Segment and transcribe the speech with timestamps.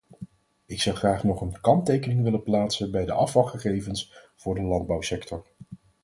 [0.65, 5.45] Ik zou graag nog een kanttekening willen plaatsen bij de afvalgegevens voor de landbouwsector.